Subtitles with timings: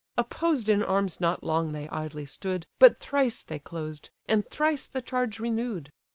[0.17, 4.99] Opposed in arms not long they idly stood, But thrice they closed, and thrice the
[5.03, 5.91] charge renew'd.